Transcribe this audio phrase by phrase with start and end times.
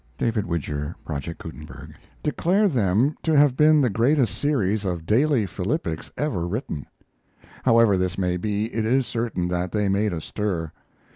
[0.17, 0.95] D.W.]
[2.23, 6.87] declare them to have been the greatest series of daily philippics ever written.
[7.63, 10.71] However this may be, it is certain that they made a stir.